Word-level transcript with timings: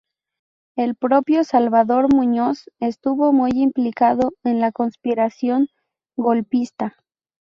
El 0.75 0.95
propio 0.95 1.43
Salvador 1.43 2.11
Muñoz 2.11 2.71
estuvo 2.79 3.33
muy 3.33 3.51
implicado 3.53 4.31
en 4.43 4.59
la 4.59 4.71
conspiración 4.71 5.67
golpista. 6.17 6.95